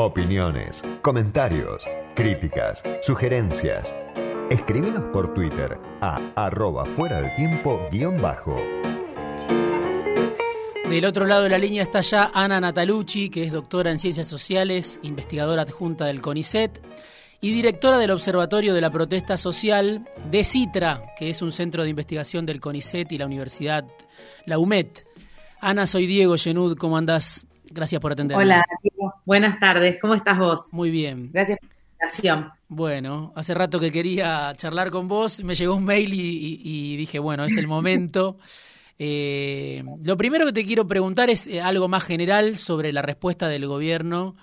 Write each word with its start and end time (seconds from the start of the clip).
Opiniones, 0.00 0.84
comentarios, 1.02 1.84
críticas, 2.14 2.84
sugerencias. 3.02 3.96
Escríbenos 4.48 5.08
por 5.08 5.34
Twitter 5.34 5.76
a 6.00 6.20
arroba 6.36 6.84
fuera 6.84 7.20
del 7.20 7.34
tiempo 7.34 7.84
guion 7.90 8.22
bajo. 8.22 8.54
Del 10.88 11.04
otro 11.04 11.26
lado 11.26 11.42
de 11.42 11.48
la 11.48 11.58
línea 11.58 11.82
está 11.82 12.00
ya 12.02 12.30
Ana 12.32 12.60
Natalucci, 12.60 13.28
que 13.28 13.42
es 13.42 13.50
doctora 13.50 13.90
en 13.90 13.98
Ciencias 13.98 14.28
Sociales, 14.28 15.00
investigadora 15.02 15.62
adjunta 15.62 16.04
del 16.04 16.20
CONICET 16.20 16.80
y 17.40 17.52
directora 17.52 17.98
del 17.98 18.12
Observatorio 18.12 18.74
de 18.74 18.80
la 18.80 18.90
Protesta 18.90 19.36
Social 19.36 20.08
de 20.30 20.44
CITRA, 20.44 21.06
que 21.18 21.28
es 21.28 21.42
un 21.42 21.50
centro 21.50 21.82
de 21.82 21.90
investigación 21.90 22.46
del 22.46 22.60
CONICET 22.60 23.10
y 23.10 23.18
la 23.18 23.26
Universidad, 23.26 23.84
la 24.46 24.60
UMET. 24.60 25.08
Ana, 25.60 25.86
soy 25.86 26.06
Diego 26.06 26.36
Genud, 26.36 26.76
¿cómo 26.76 26.96
andás? 26.96 27.48
Gracias 27.70 28.00
por 28.00 28.12
atenderme. 28.12 28.44
Hola, 28.44 28.64
Diego. 28.82 28.97
Buenas 29.28 29.60
tardes, 29.60 29.98
¿cómo 30.00 30.14
estás 30.14 30.38
vos? 30.38 30.68
Muy 30.72 30.90
bien. 30.90 31.28
Gracias 31.34 31.58
por 31.58 31.68
la 31.68 31.74
invitación. 31.74 32.50
Bueno, 32.66 33.34
hace 33.36 33.52
rato 33.52 33.78
que 33.78 33.92
quería 33.92 34.54
charlar 34.56 34.90
con 34.90 35.06
vos, 35.06 35.44
me 35.44 35.54
llegó 35.54 35.74
un 35.74 35.84
mail 35.84 36.14
y, 36.14 36.62
y 36.64 36.96
dije, 36.96 37.18
bueno, 37.18 37.44
es 37.44 37.54
el 37.58 37.66
momento. 37.68 38.38
Eh, 38.98 39.84
lo 40.02 40.16
primero 40.16 40.46
que 40.46 40.54
te 40.54 40.64
quiero 40.64 40.88
preguntar 40.88 41.28
es 41.28 41.46
eh, 41.46 41.60
algo 41.60 41.88
más 41.88 42.04
general 42.04 42.56
sobre 42.56 42.90
la 42.90 43.02
respuesta 43.02 43.48
del 43.48 43.66
gobierno 43.66 44.34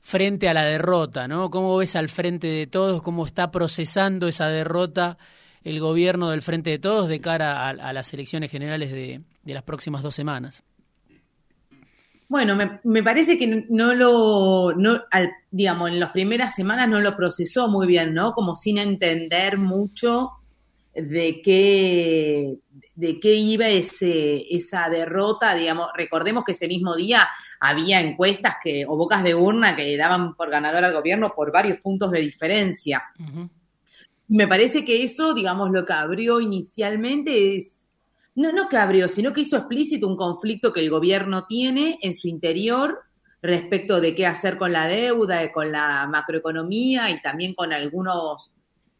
frente 0.00 0.48
a 0.48 0.54
la 0.54 0.64
derrota, 0.64 1.28
¿no? 1.28 1.50
¿Cómo 1.50 1.76
ves 1.76 1.94
al 1.94 2.08
frente 2.08 2.46
de 2.46 2.66
todos? 2.66 3.02
¿Cómo 3.02 3.26
está 3.26 3.50
procesando 3.50 4.28
esa 4.28 4.48
derrota 4.48 5.18
el 5.62 5.78
gobierno 5.78 6.30
del 6.30 6.40
frente 6.40 6.70
de 6.70 6.78
todos 6.78 7.08
de 7.08 7.20
cara 7.20 7.68
a, 7.68 7.92
las 7.92 8.14
elecciones 8.14 8.50
generales 8.50 8.92
de, 8.92 9.20
las 9.44 9.62
próximas 9.62 10.02
dos 10.02 10.14
semanas? 10.14 10.62
Bueno, 12.28 12.56
me, 12.82 13.02
parece 13.04 13.38
que 13.38 13.66
no 13.68 13.94
lo, 13.94 14.74
no, 14.76 15.02
digamos, 15.50 15.90
en 15.90 16.00
las 16.00 16.10
primeras 16.10 16.54
semanas 16.54 16.88
no 16.88 17.00
lo 17.00 17.16
procesó 17.16 17.68
muy 17.68 17.86
bien, 17.86 18.14
¿no? 18.14 18.32
Como 18.32 18.56
sin 18.56 18.78
entender 18.78 19.58
mucho 19.58 20.32
de 20.92 21.40
qué, 21.42 22.56
de 22.94 23.20
qué 23.20 23.34
iba 23.34 23.68
ese, 23.68 24.44
esa 24.50 24.88
derrota, 24.88 25.54
digamos, 25.54 25.88
recordemos 25.94 26.42
que 26.42 26.52
ese 26.52 26.66
mismo 26.66 26.96
día 26.96 27.28
había 27.60 28.00
encuestas 28.00 28.56
que, 28.62 28.84
o 28.86 28.96
bocas 28.96 29.22
de 29.22 29.34
urna 29.34 29.76
que 29.76 29.96
daban 29.96 30.34
por 30.34 30.50
ganador 30.50 30.84
al 30.84 30.94
gobierno 30.94 31.32
por 31.34 31.52
varios 31.52 31.78
puntos 31.78 32.10
de 32.10 32.20
diferencia. 32.20 33.04
Me 34.28 34.48
parece 34.48 34.84
que 34.84 35.04
eso, 35.04 35.32
digamos, 35.32 35.70
lo 35.70 35.84
que 35.84 35.92
abrió 35.92 36.40
inicialmente 36.40 37.56
es, 37.56 37.85
no, 38.36 38.52
no 38.52 38.68
que 38.68 38.76
abrió, 38.76 39.08
sino 39.08 39.32
que 39.32 39.40
hizo 39.40 39.56
explícito 39.56 40.06
un 40.06 40.16
conflicto 40.16 40.72
que 40.72 40.80
el 40.80 40.90
gobierno 40.90 41.46
tiene 41.46 41.98
en 42.02 42.16
su 42.16 42.28
interior 42.28 43.00
respecto 43.42 44.00
de 44.00 44.14
qué 44.14 44.26
hacer 44.26 44.56
con 44.58 44.72
la 44.72 44.86
deuda, 44.86 45.50
con 45.52 45.72
la 45.72 46.06
macroeconomía 46.06 47.10
y 47.10 47.20
también 47.20 47.54
con 47.54 47.72
algunos, 47.72 48.50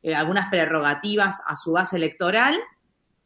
eh, 0.02 0.14
algunas 0.14 0.50
prerrogativas 0.50 1.40
a 1.46 1.56
su 1.56 1.72
base 1.72 1.96
electoral 1.96 2.58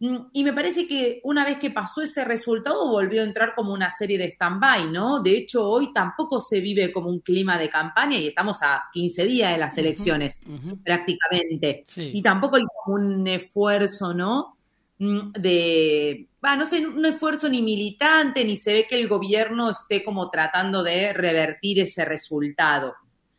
Mm, 0.01 0.17
y 0.33 0.45
me 0.45 0.55
parece 0.55 0.87
que 0.87 1.21
una 1.25 1.45
vez 1.45 1.59
que 1.59 1.71
pasó 1.71 2.01
ese 2.01 2.25
resultado 2.25 2.89
volvió 2.89 3.21
a 3.21 3.27
entrar 3.27 3.55
como 3.55 3.75
una 3.75 3.91
serie 3.91 4.17
de 4.17 4.31
stand-by, 4.31 4.91
¿no? 4.91 5.23
De 5.23 5.37
hecho, 5.37 5.69
hoy 5.69 5.93
tampoco 5.93 6.41
se 6.41 6.61
vive 6.61 6.91
como 6.91 7.11
un 7.11 7.21
clima 7.21 7.59
de 7.59 7.69
campaña 7.69 8.17
y 8.17 8.29
estamos 8.29 8.63
a 8.63 8.85
15 8.95 9.27
días 9.27 9.53
de 9.53 9.59
las 9.59 9.77
elecciones 9.77 10.41
prácticamente. 10.83 11.85
Y 11.97 12.23
tampoco 12.23 12.57
hay 12.57 12.63
como 12.83 12.97
un 12.97 13.27
esfuerzo, 13.29 14.15
¿no? 14.15 14.57
Mm, 15.01 15.33
de, 15.33 16.29
no 16.41 16.67
sé, 16.67 16.87
un 16.87 17.05
esfuerzo 17.05 17.49
ni 17.49 17.63
militante, 17.63 18.45
ni 18.45 18.57
se 18.57 18.73
ve 18.73 18.87
que 18.89 19.01
el 19.01 19.09
gobierno 19.09 19.71
esté 19.71 20.05
como 20.05 20.31
tratando 20.31 20.85
de 20.85 21.13
revertir 21.13 21.81
ese 21.81 22.05
resultado. 22.05 22.95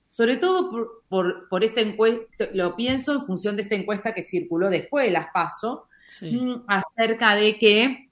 Sobre 0.09 0.35
todo 0.35 0.69
por, 0.69 1.03
por, 1.07 1.47
por 1.47 1.63
esta 1.63 1.79
encuesta, 1.79 2.49
lo 2.53 2.75
pienso 2.75 3.13
en 3.13 3.25
función 3.25 3.55
de 3.55 3.61
esta 3.61 3.75
encuesta 3.75 4.13
que 4.13 4.23
circuló 4.23 4.69
después 4.69 5.05
de 5.05 5.11
las 5.11 5.27
PASO, 5.33 5.87
Mm, 6.21 6.63
acerca 6.67 7.35
de 7.35 7.57
que 7.57 8.09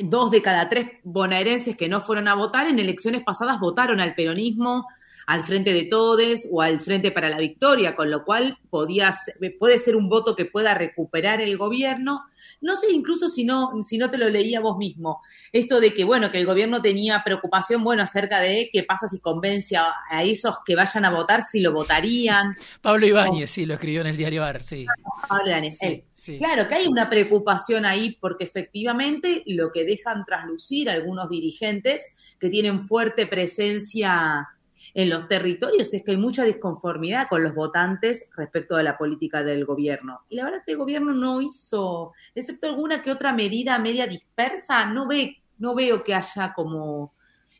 dos 0.00 0.30
de 0.30 0.42
cada 0.42 0.68
tres 0.68 0.88
bonaerenses 1.04 1.76
que 1.76 1.88
no 1.88 2.00
fueron 2.00 2.28
a 2.28 2.34
votar 2.34 2.66
en 2.66 2.78
elecciones 2.78 3.22
pasadas 3.22 3.60
votaron 3.60 4.00
al 4.00 4.14
peronismo, 4.14 4.86
al 5.30 5.44
Frente 5.44 5.72
de 5.72 5.84
Todes 5.84 6.48
o 6.50 6.60
al 6.60 6.80
Frente 6.80 7.12
para 7.12 7.28
la 7.28 7.38
Victoria, 7.38 7.94
con 7.94 8.10
lo 8.10 8.24
cual 8.24 8.58
podía, 8.68 9.12
puede 9.60 9.78
ser 9.78 9.94
un 9.94 10.08
voto 10.08 10.34
que 10.34 10.44
pueda 10.44 10.74
recuperar 10.74 11.40
el 11.40 11.56
gobierno. 11.56 12.22
No 12.60 12.74
sé 12.74 12.90
incluso 12.90 13.28
si 13.28 13.44
no, 13.44 13.70
si 13.84 13.96
no 13.96 14.10
te 14.10 14.18
lo 14.18 14.28
leía 14.28 14.58
vos 14.58 14.76
mismo, 14.76 15.22
esto 15.52 15.78
de 15.78 15.94
que, 15.94 16.02
bueno, 16.02 16.32
que 16.32 16.38
el 16.38 16.46
gobierno 16.46 16.82
tenía 16.82 17.22
preocupación, 17.24 17.84
bueno, 17.84 18.02
acerca 18.02 18.40
de 18.40 18.70
qué 18.72 18.82
pasa 18.82 19.06
si 19.06 19.20
convence 19.20 19.76
a, 19.76 19.94
esos 20.24 20.56
que 20.66 20.74
vayan 20.74 21.04
a 21.04 21.12
votar, 21.12 21.44
si 21.44 21.60
lo 21.60 21.72
votarían. 21.72 22.56
Pablo 22.82 23.06
Ibáñez, 23.06 23.50
sí, 23.50 23.66
lo 23.66 23.74
escribió 23.74 24.00
en 24.00 24.08
el 24.08 24.16
diario 24.16 24.42
AR, 24.42 24.64
sí. 24.64 24.84
Pablo 25.28 25.48
Ibáñez, 25.48 25.78
él. 25.82 26.04
Claro 26.38 26.68
que 26.68 26.74
hay 26.74 26.86
una 26.88 27.08
preocupación 27.08 27.86
ahí 27.86 28.18
porque 28.20 28.44
efectivamente 28.44 29.44
lo 29.46 29.70
que 29.70 29.84
dejan 29.84 30.24
traslucir 30.24 30.90
algunos 30.90 31.30
dirigentes 31.30 32.04
que 32.38 32.50
tienen 32.50 32.86
fuerte 32.86 33.26
presencia 33.26 34.48
en 34.94 35.08
los 35.08 35.28
territorios 35.28 35.92
es 35.92 36.02
que 36.02 36.12
hay 36.12 36.16
mucha 36.16 36.44
disconformidad 36.44 37.28
con 37.28 37.42
los 37.42 37.54
votantes 37.54 38.28
respecto 38.36 38.76
a 38.76 38.82
la 38.82 38.98
política 38.98 39.42
del 39.42 39.64
gobierno. 39.64 40.20
Y 40.28 40.36
la 40.36 40.44
verdad 40.44 40.60
es 40.60 40.66
que 40.66 40.72
el 40.72 40.78
gobierno 40.78 41.12
no 41.12 41.40
hizo, 41.40 42.12
excepto 42.34 42.68
alguna 42.68 43.02
que 43.02 43.12
otra 43.12 43.32
medida 43.32 43.78
media 43.78 44.06
dispersa, 44.06 44.86
no 44.86 45.06
ve, 45.06 45.38
no 45.58 45.74
veo 45.74 46.02
que 46.02 46.14
haya 46.14 46.52
como 46.54 47.14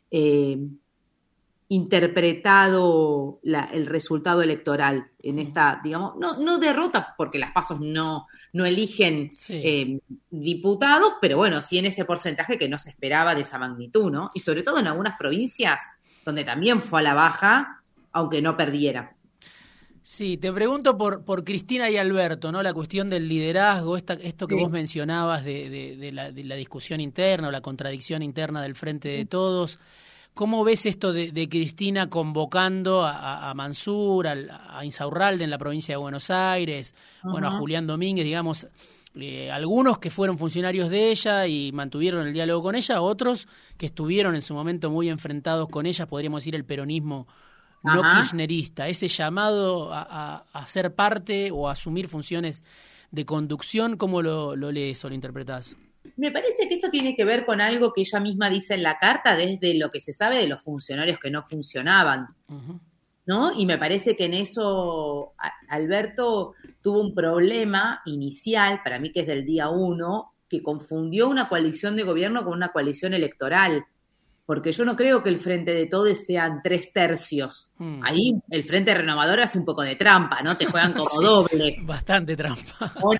eh, 0.09 0.57
interpretado 1.71 3.39
el 3.43 3.85
resultado 3.85 4.41
electoral 4.41 5.07
en 5.23 5.39
esta, 5.39 5.79
digamos, 5.81 6.17
no, 6.17 6.37
no 6.37 6.57
derrota, 6.57 7.15
porque 7.17 7.39
las 7.39 7.53
pasos 7.53 7.79
no, 7.79 8.27
no 8.51 8.65
eligen 8.65 9.31
eh, 9.47 9.99
diputados, 10.29 11.13
pero 11.21 11.37
bueno, 11.37 11.61
sí 11.61 11.77
en 11.77 11.85
ese 11.85 12.03
porcentaje 12.03 12.57
que 12.57 12.67
no 12.67 12.77
se 12.77 12.89
esperaba 12.89 13.35
de 13.35 13.43
esa 13.43 13.57
magnitud, 13.57 14.11
¿no? 14.11 14.31
Y 14.33 14.41
sobre 14.41 14.63
todo 14.63 14.79
en 14.79 14.87
algunas 14.87 15.17
provincias 15.17 15.79
donde 16.25 16.43
también 16.43 16.81
fue 16.81 16.99
a 16.99 17.03
la 17.03 17.13
baja, 17.13 17.81
aunque 18.11 18.41
no 18.41 18.57
perdiera. 18.57 19.15
Sí, 20.03 20.37
te 20.37 20.51
pregunto 20.51 20.97
por, 20.97 21.23
por 21.23 21.43
Cristina 21.43 21.89
y 21.89 21.97
Alberto, 21.97 22.51
¿no? 22.51 22.63
La 22.63 22.73
cuestión 22.73 23.07
del 23.07 23.27
liderazgo, 23.27 23.95
esta, 23.97 24.13
esto 24.13 24.47
que 24.47 24.55
vos 24.55 24.71
mencionabas 24.71 25.45
de, 25.45 25.69
de, 25.95 26.11
la, 26.11 26.31
de, 26.31 26.43
la, 26.43 26.55
discusión 26.55 26.99
interna 26.99 27.49
o 27.49 27.51
la 27.51 27.61
contradicción 27.61 28.23
interna 28.23 28.63
del 28.63 28.75
frente 28.75 29.09
de 29.09 29.25
todos. 29.25 29.79
¿Cómo 30.33 30.63
ves 30.63 30.85
esto 30.85 31.11
de, 31.13 31.49
Cristina 31.49 32.09
convocando 32.09 33.03
a, 33.05 33.53
Mansur, 33.53 34.27
a, 34.27 34.83
Insaurralde 34.83 35.43
en 35.43 35.49
la 35.49 35.57
provincia 35.57 35.93
de 35.93 35.97
Buenos 35.97 36.31
Aires, 36.31 36.95
bueno, 37.21 37.47
a 37.47 37.51
Julián 37.51 37.85
Domínguez, 37.85 38.25
digamos, 38.25 38.67
eh, 39.15 39.51
algunos 39.51 39.99
que 39.99 40.09
fueron 40.09 40.37
funcionarios 40.37 40.89
de 40.89 41.11
ella 41.11 41.45
y 41.47 41.71
mantuvieron 41.73 42.27
el 42.27 42.33
diálogo 42.33 42.63
con 42.63 42.75
ella, 42.75 43.01
otros 43.01 43.47
que 43.77 43.87
estuvieron 43.87 44.35
en 44.35 44.41
su 44.41 44.53
momento 44.53 44.89
muy 44.89 45.09
enfrentados 45.09 45.67
con 45.69 45.85
ella, 45.85 46.07
podríamos 46.07 46.41
decir 46.41 46.55
el 46.55 46.65
peronismo 46.65 47.27
no 47.83 48.03
kirchnerista, 48.03 48.87
ese 48.87 49.07
llamado 49.07 49.89
a, 49.91 50.65
ser 50.65 50.93
parte 50.93 51.49
o 51.51 51.67
a 51.67 51.71
asumir 51.71 52.07
funciones 52.07 52.63
de 53.09 53.25
conducción, 53.25 53.97
¿cómo 53.97 54.21
lo, 54.21 54.55
lo 54.55 54.71
lees 54.71 55.03
o 55.03 55.09
lo 55.09 55.15
interpretás? 55.15 55.77
Me 56.15 56.31
parece 56.31 56.67
que 56.67 56.75
eso 56.75 56.89
tiene 56.89 57.15
que 57.15 57.25
ver 57.25 57.45
con 57.45 57.61
algo 57.61 57.93
que 57.93 58.01
ella 58.01 58.19
misma 58.19 58.49
dice 58.49 58.75
en 58.75 58.83
la 58.83 58.97
carta 58.97 59.35
desde 59.35 59.73
lo 59.75 59.91
que 59.91 60.01
se 60.01 60.13
sabe 60.13 60.37
de 60.37 60.47
los 60.47 60.63
funcionarios 60.63 61.19
que 61.19 61.29
no 61.29 61.43
funcionaban. 61.43 62.27
¿No? 63.31 63.53
Y 63.57 63.65
me 63.65 63.77
parece 63.77 64.17
que 64.17 64.25
en 64.25 64.33
eso 64.33 65.35
Alberto 65.69 66.53
tuvo 66.81 66.99
un 66.99 67.15
problema 67.15 68.01
inicial, 68.03 68.81
para 68.83 68.99
mí 68.99 69.09
que 69.09 69.21
es 69.21 69.27
del 69.27 69.45
día 69.45 69.69
uno, 69.69 70.33
que 70.49 70.61
confundió 70.61 71.29
una 71.29 71.47
coalición 71.47 71.95
de 71.95 72.03
gobierno 72.03 72.43
con 72.43 72.51
una 72.51 72.73
coalición 72.73 73.13
electoral 73.13 73.85
porque 74.51 74.73
yo 74.73 74.83
no 74.83 74.97
creo 74.97 75.23
que 75.23 75.29
el 75.29 75.37
Frente 75.37 75.73
de 75.73 75.85
Todes 75.85 76.25
sean 76.25 76.59
tres 76.61 76.91
tercios. 76.91 77.71
Hmm. 77.77 78.03
Ahí 78.03 78.33
el 78.49 78.65
Frente 78.65 78.93
Renovador 78.93 79.39
hace 79.39 79.57
un 79.57 79.63
poco 79.63 79.81
de 79.81 79.95
trampa, 79.95 80.41
¿no? 80.41 80.57
Te 80.57 80.65
juegan 80.65 80.91
como 80.97 81.21
doble. 81.21 81.77
Bastante 81.83 82.35
trampa. 82.35 82.93
O 83.01 83.13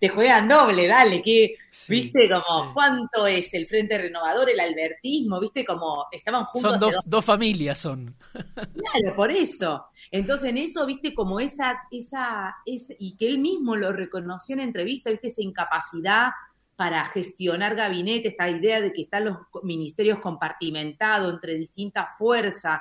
te 0.00 0.08
juegan 0.08 0.48
doble, 0.48 0.88
dale, 0.88 1.22
que, 1.22 1.54
viste, 1.88 2.28
como, 2.28 2.74
¿cuánto 2.74 3.28
es 3.28 3.54
el 3.54 3.68
Frente 3.68 3.96
Renovador, 3.96 4.50
el 4.50 4.58
albertismo? 4.58 5.38
Viste, 5.38 5.64
como 5.64 6.06
estaban 6.10 6.46
juntos. 6.46 6.80
Son 6.80 6.94
dos, 7.06 7.24
familias, 7.24 7.78
son. 7.78 8.16
Claro, 8.54 9.14
por 9.14 9.30
eso. 9.30 9.86
Entonces, 10.10 10.50
en 10.50 10.58
eso, 10.58 10.84
viste, 10.84 11.14
como 11.14 11.38
esa, 11.38 11.78
esa, 11.92 12.56
esa, 12.66 12.94
y 12.98 13.16
que 13.16 13.28
él 13.28 13.38
mismo 13.38 13.76
lo 13.76 13.92
reconoció 13.92 14.54
en 14.54 14.62
entrevista, 14.62 15.10
viste, 15.10 15.28
esa 15.28 15.42
incapacidad 15.42 16.30
para 16.76 17.04
gestionar 17.06 17.76
gabinete, 17.76 18.28
esta 18.28 18.48
idea 18.48 18.80
de 18.80 18.92
que 18.92 19.02
están 19.02 19.26
los 19.26 19.36
ministerios 19.62 20.18
compartimentados 20.20 21.32
entre 21.32 21.54
distintas 21.54 22.08
fuerzas, 22.18 22.80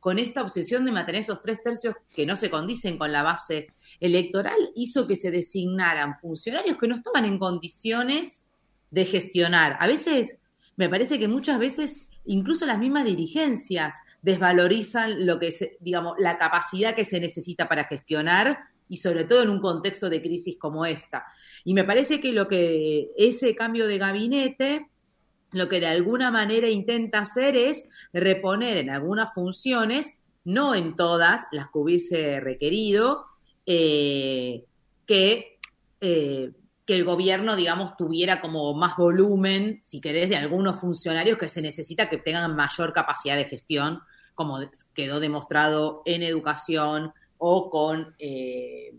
con 0.00 0.18
esta 0.18 0.42
obsesión 0.42 0.84
de 0.84 0.92
mantener 0.92 1.22
esos 1.22 1.40
tres 1.40 1.62
tercios 1.62 1.94
que 2.14 2.24
no 2.24 2.36
se 2.36 2.50
condicen 2.50 2.98
con 2.98 3.10
la 3.10 3.22
base 3.22 3.68
electoral, 4.00 4.58
hizo 4.76 5.06
que 5.06 5.16
se 5.16 5.30
designaran 5.30 6.18
funcionarios 6.18 6.78
que 6.78 6.86
no 6.86 6.94
estaban 6.94 7.24
en 7.24 7.38
condiciones 7.38 8.46
de 8.90 9.04
gestionar. 9.04 9.76
A 9.80 9.86
veces, 9.86 10.38
me 10.76 10.88
parece 10.88 11.18
que 11.18 11.26
muchas 11.26 11.58
veces, 11.58 12.08
incluso 12.24 12.64
las 12.64 12.78
mismas 12.78 13.04
dirigencias 13.04 13.94
desvalorizan 14.22 15.26
lo 15.26 15.38
que 15.38 15.50
se, 15.50 15.76
digamos, 15.80 16.14
la 16.18 16.38
capacidad 16.38 16.94
que 16.94 17.04
se 17.04 17.20
necesita 17.20 17.68
para 17.68 17.84
gestionar 17.84 18.58
y 18.88 18.98
sobre 18.98 19.24
todo 19.24 19.42
en 19.42 19.50
un 19.50 19.60
contexto 19.60 20.08
de 20.08 20.22
crisis 20.22 20.56
como 20.58 20.86
esta. 20.86 21.24
Y 21.64 21.74
me 21.74 21.84
parece 21.84 22.20
que 22.20 22.32
lo 22.32 22.48
que 22.48 23.10
ese 23.16 23.54
cambio 23.54 23.86
de 23.86 23.98
gabinete 23.98 24.86
lo 25.52 25.68
que 25.68 25.80
de 25.80 25.86
alguna 25.86 26.30
manera 26.30 26.68
intenta 26.68 27.20
hacer 27.20 27.56
es 27.56 27.88
reponer 28.12 28.76
en 28.76 28.90
algunas 28.90 29.32
funciones, 29.32 30.18
no 30.44 30.74
en 30.74 30.94
todas 30.96 31.46
las 31.52 31.66
que 31.66 31.78
hubiese 31.78 32.40
requerido, 32.40 33.24
eh, 33.64 34.64
que, 35.06 35.58
eh, 36.00 36.52
que 36.84 36.94
el 36.94 37.04
gobierno, 37.04 37.56
digamos, 37.56 37.96
tuviera 37.96 38.40
como 38.40 38.74
más 38.74 38.96
volumen, 38.96 39.80
si 39.82 40.00
querés, 40.00 40.28
de 40.28 40.36
algunos 40.36 40.80
funcionarios 40.80 41.38
que 41.38 41.48
se 41.48 41.62
necesita 41.62 42.10
que 42.10 42.18
tengan 42.18 42.54
mayor 42.54 42.92
capacidad 42.92 43.36
de 43.36 43.44
gestión, 43.44 44.00
como 44.34 44.58
quedó 44.94 45.18
demostrado 45.18 46.02
en 46.04 46.22
educación 46.22 47.12
o 47.38 47.70
con... 47.70 48.14
Eh, 48.18 48.92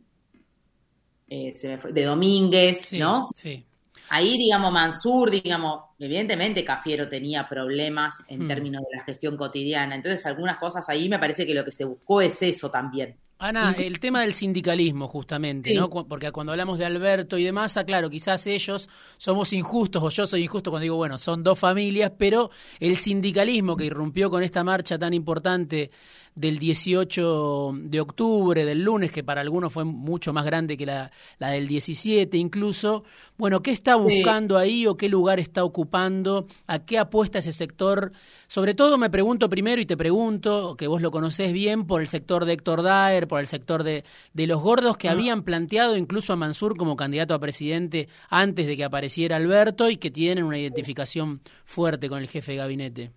de 1.29 2.03
Domínguez, 2.03 2.93
¿no? 2.93 3.29
Sí. 3.35 3.63
Ahí, 4.09 4.37
digamos, 4.37 4.71
Mansur, 4.73 5.29
digamos, 5.29 5.83
evidentemente 5.99 6.65
Cafiero 6.65 7.07
tenía 7.07 7.47
problemas 7.47 8.23
en 8.27 8.45
hmm. 8.45 8.47
términos 8.47 8.83
de 8.89 8.97
la 8.97 9.03
gestión 9.03 9.37
cotidiana. 9.37 9.93
Entonces, 9.93 10.25
algunas 10.25 10.57
cosas 10.57 10.89
ahí 10.89 11.07
me 11.07 11.19
parece 11.19 11.45
que 11.45 11.53
lo 11.53 11.63
que 11.63 11.71
se 11.71 11.85
buscó 11.85 12.21
es 12.21 12.41
eso 12.41 12.71
también. 12.71 13.15
Ana, 13.41 13.73
el 13.77 14.01
tema 14.01 14.19
del 14.19 14.33
sindicalismo, 14.33 15.07
justamente, 15.07 15.73
¿no? 15.73 15.89
Porque 15.89 16.29
cuando 16.33 16.51
hablamos 16.51 16.77
de 16.77 16.83
Alberto 16.83 17.37
y 17.37 17.45
de 17.45 17.53
Massa, 17.53 17.85
claro, 17.85 18.09
quizás 18.09 18.45
ellos 18.47 18.89
somos 19.15 19.53
injustos, 19.53 20.03
o 20.03 20.09
yo 20.09 20.27
soy 20.27 20.43
injusto 20.43 20.71
cuando 20.71 20.83
digo, 20.83 20.97
bueno, 20.97 21.17
son 21.17 21.41
dos 21.41 21.57
familias, 21.57 22.11
pero 22.17 22.51
el 22.81 22.97
sindicalismo 22.97 23.77
que 23.77 23.85
irrumpió 23.85 24.29
con 24.29 24.43
esta 24.43 24.65
marcha 24.65 24.99
tan 24.99 25.13
importante 25.13 25.89
del 26.35 26.57
18 26.57 27.73
de 27.81 27.99
octubre, 27.99 28.63
del 28.63 28.83
lunes, 28.83 29.11
que 29.11 29.23
para 29.23 29.41
algunos 29.41 29.73
fue 29.73 29.83
mucho 29.83 30.31
más 30.31 30.45
grande 30.45 30.77
que 30.77 30.85
la, 30.85 31.11
la 31.37 31.49
del 31.49 31.67
17 31.67 32.37
incluso. 32.37 33.03
Bueno, 33.37 33.61
¿qué 33.61 33.71
está 33.71 33.95
buscando 33.95 34.57
ahí 34.57 34.87
o 34.87 34.95
qué 34.95 35.09
lugar 35.09 35.39
está 35.39 35.63
ocupando? 35.63 36.47
¿A 36.67 36.79
qué 36.79 36.97
apuesta 36.97 37.39
ese 37.39 37.51
sector? 37.51 38.11
Sobre 38.47 38.73
todo 38.73 38.97
me 38.97 39.09
pregunto 39.09 39.49
primero 39.49 39.81
y 39.81 39.85
te 39.85 39.97
pregunto, 39.97 40.75
que 40.77 40.87
vos 40.87 41.01
lo 41.01 41.11
conocés 41.11 41.51
bien, 41.51 41.85
por 41.85 42.01
el 42.01 42.07
sector 42.07 42.45
de 42.45 42.53
Héctor 42.53 42.83
Daer, 42.83 43.27
por 43.29 43.39
el 43.39 43.47
sector 43.47 43.83
de, 43.83 44.03
de 44.33 44.47
los 44.47 44.59
gordos 44.61 44.97
que 44.97 45.07
ah. 45.07 45.13
habían 45.13 45.43
planteado 45.43 45.95
incluso 45.95 46.33
a 46.33 46.35
Mansur 46.35 46.75
como 46.75 46.97
candidato 46.97 47.33
a 47.33 47.39
presidente 47.39 48.09
antes 48.29 48.67
de 48.67 48.75
que 48.75 48.83
apareciera 48.83 49.37
Alberto 49.37 49.89
y 49.89 49.95
que 49.95 50.11
tienen 50.11 50.43
una 50.43 50.59
identificación 50.59 51.39
fuerte 51.63 52.09
con 52.09 52.19
el 52.19 52.27
jefe 52.27 52.51
de 52.51 52.57
gabinete. 52.57 53.11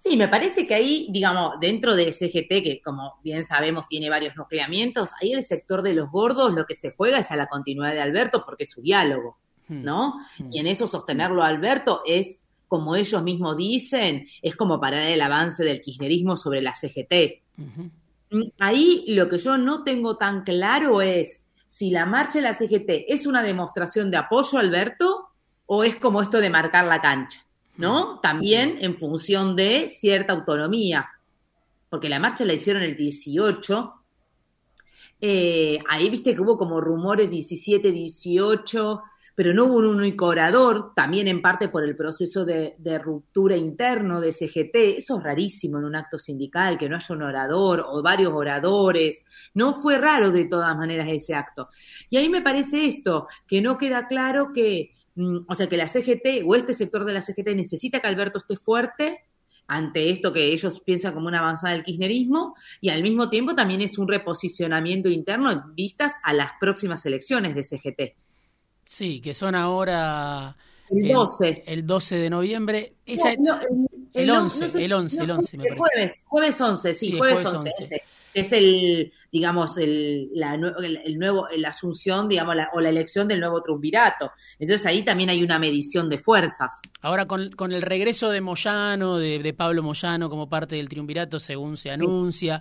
Sí, 0.00 0.16
me 0.16 0.28
parece 0.28 0.66
que 0.66 0.72
ahí, 0.72 1.08
digamos, 1.10 1.60
dentro 1.60 1.94
de 1.94 2.10
CGT, 2.10 2.64
que 2.64 2.80
como 2.82 3.18
bien 3.22 3.44
sabemos 3.44 3.86
tiene 3.86 4.08
varios 4.08 4.34
nucleamientos, 4.34 5.10
ahí 5.20 5.34
el 5.34 5.42
sector 5.42 5.82
de 5.82 5.92
los 5.92 6.10
gordos 6.10 6.54
lo 6.54 6.64
que 6.64 6.74
se 6.74 6.92
juega 6.92 7.18
es 7.18 7.30
a 7.30 7.36
la 7.36 7.48
continuidad 7.48 7.92
de 7.92 8.00
Alberto 8.00 8.42
porque 8.46 8.62
es 8.64 8.70
su 8.70 8.80
diálogo, 8.80 9.36
hmm. 9.68 9.84
¿no? 9.84 10.14
Hmm. 10.38 10.48
Y 10.50 10.58
en 10.58 10.68
eso 10.68 10.86
sostenerlo 10.86 11.42
a 11.42 11.48
Alberto 11.48 12.00
es, 12.06 12.40
como 12.66 12.96
ellos 12.96 13.22
mismos 13.22 13.58
dicen, 13.58 14.26
es 14.40 14.56
como 14.56 14.80
parar 14.80 15.02
el 15.02 15.20
avance 15.20 15.64
del 15.64 15.82
kirchnerismo 15.82 16.38
sobre 16.38 16.62
la 16.62 16.72
CGT. 16.72 17.42
Ahí 18.58 19.04
lo 19.08 19.28
que 19.28 19.38
yo 19.38 19.58
no 19.58 19.84
tengo 19.84 20.16
tan 20.16 20.42
claro 20.44 21.02
es 21.02 21.44
si 21.66 21.90
la 21.90 22.06
marcha 22.06 22.38
de 22.38 22.42
la 22.42 22.52
CGT 22.52 23.06
es 23.08 23.26
una 23.26 23.42
demostración 23.42 24.10
de 24.10 24.16
apoyo 24.16 24.58
a 24.58 24.60
Alberto 24.60 25.30
o 25.66 25.84
es 25.84 25.96
como 25.96 26.22
esto 26.22 26.38
de 26.38 26.50
marcar 26.50 26.84
la 26.86 27.00
cancha. 27.00 27.44
¿no? 27.80 28.20
También 28.20 28.76
en 28.80 28.98
función 28.98 29.56
de 29.56 29.88
cierta 29.88 30.34
autonomía, 30.34 31.08
porque 31.88 32.10
la 32.10 32.18
marcha 32.18 32.44
la 32.44 32.52
hicieron 32.52 32.82
el 32.82 32.94
18. 32.94 33.94
Eh, 35.22 35.78
ahí 35.88 36.10
viste 36.10 36.34
que 36.34 36.42
hubo 36.42 36.58
como 36.58 36.80
rumores 36.80 37.30
17, 37.30 37.90
18, 37.90 39.02
pero 39.40 39.54
no 39.54 39.64
hubo 39.64 39.78
un 39.78 39.86
único 39.86 40.26
orador, 40.26 40.92
también 40.94 41.26
en 41.26 41.40
parte 41.40 41.70
por 41.70 41.82
el 41.82 41.96
proceso 41.96 42.44
de, 42.44 42.74
de, 42.76 42.98
ruptura 42.98 43.56
interno 43.56 44.20
de 44.20 44.32
CGT. 44.32 44.98
Eso 44.98 45.16
es 45.16 45.24
rarísimo 45.24 45.78
en 45.78 45.84
un 45.84 45.96
acto 45.96 46.18
sindical, 46.18 46.76
que 46.76 46.90
no 46.90 46.96
haya 46.96 47.14
un 47.14 47.22
orador 47.22 47.86
o 47.88 48.02
varios 48.02 48.34
oradores. 48.34 49.22
No 49.54 49.72
fue 49.72 49.96
raro 49.96 50.30
de 50.30 50.44
todas 50.44 50.76
maneras 50.76 51.08
ese 51.08 51.34
acto. 51.34 51.68
Y 52.10 52.18
ahí 52.18 52.28
me 52.28 52.42
parece 52.42 52.84
esto, 52.86 53.28
que 53.46 53.62
no 53.62 53.78
queda 53.78 54.08
claro 54.08 54.52
que 54.52 54.90
Mm, 55.20 55.44
o 55.48 55.54
sea, 55.54 55.68
que 55.68 55.76
la 55.76 55.86
CGT 55.86 56.44
o 56.46 56.54
este 56.54 56.74
sector 56.74 57.04
de 57.04 57.12
la 57.12 57.22
CGT 57.22 57.54
necesita 57.54 58.00
que 58.00 58.06
Alberto 58.06 58.38
esté 58.38 58.56
fuerte 58.56 59.24
ante 59.66 60.10
esto 60.10 60.32
que 60.32 60.52
ellos 60.52 60.80
piensan 60.80 61.14
como 61.14 61.28
una 61.28 61.40
avanzada 61.40 61.74
del 61.74 61.84
kirchnerismo 61.84 62.54
y 62.80 62.88
al 62.88 63.02
mismo 63.02 63.28
tiempo 63.28 63.54
también 63.54 63.80
es 63.82 63.98
un 63.98 64.08
reposicionamiento 64.08 65.08
interno 65.08 65.72
vistas 65.76 66.12
a 66.24 66.32
las 66.32 66.52
próximas 66.58 67.04
elecciones 67.06 67.54
de 67.54 67.62
CGT. 67.62 68.00
Sí, 68.90 69.20
que 69.20 69.34
son 69.34 69.54
ahora 69.54 70.56
el 70.90 71.12
12. 71.12 71.62
El, 71.64 71.86
12 71.86 72.16
de 72.16 72.28
noviembre. 72.28 72.94
el, 73.06 74.30
11, 74.30 74.84
el 74.84 74.92
11, 74.92 75.22
el 75.22 75.30
11, 75.30 75.56
me 75.58 75.62
parece. 75.62 75.78
Jueves, 75.78 76.22
jueves 76.26 76.60
11, 76.60 76.94
sí, 76.94 77.16
jueves, 77.16 77.44
11 77.44 78.02
es 78.34 78.52
el, 78.52 79.12
digamos, 79.30 79.78
el, 79.78 80.30
la, 80.34 80.54
el, 80.54 81.18
nuevo, 81.20 81.46
la 81.56 81.68
asunción, 81.68 82.28
digamos, 82.28 82.56
o 82.72 82.80
la 82.80 82.88
elección 82.88 83.28
del 83.28 83.38
nuevo 83.38 83.62
triunvirato. 83.62 84.32
Entonces 84.58 84.84
ahí 84.86 85.04
también 85.04 85.30
hay 85.30 85.44
una 85.44 85.60
medición 85.60 86.08
de 86.08 86.18
fuerzas. 86.18 86.80
Ahora, 87.00 87.26
con, 87.26 87.52
con 87.52 87.70
el 87.70 87.82
regreso 87.82 88.28
de 88.30 88.40
Moyano, 88.40 89.18
de, 89.18 89.54
Pablo 89.56 89.84
Moyano 89.84 90.28
como 90.28 90.48
parte 90.48 90.74
del 90.74 90.88
triunvirato, 90.88 91.38
según 91.38 91.76
se 91.76 91.92
anuncia, 91.92 92.60